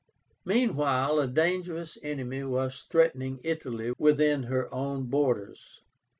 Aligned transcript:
Meanwhile 0.45 1.19
a 1.19 1.27
dangerous 1.27 1.95
enemy 2.01 2.43
was 2.43 2.87
threatening 2.89 3.39
Italy 3.43 3.93
within 3.99 4.41
her 4.45 4.67
own 4.73 5.03
borders. 5.05 5.83